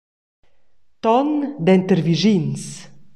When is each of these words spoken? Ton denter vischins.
Ton 1.03 1.29
denter 1.65 2.01
vischins. 2.05 2.65